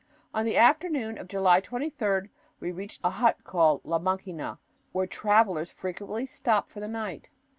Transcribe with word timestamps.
On 0.33 0.45
the 0.45 0.57
afternoon 0.57 1.19
of 1.19 1.27
July 1.27 1.61
23d 1.61 2.29
we 2.59 2.71
reached 2.71 3.01
a 3.03 3.11
hut 3.11 3.37
called 3.43 3.81
"La 3.83 3.99
Maquina," 3.99 4.57
where 4.93 5.05
travelers 5.05 5.69
frequently 5.69 6.25
stop 6.25 6.67
for 6.69 6.79
the 6.79 6.87
night. 6.87 7.29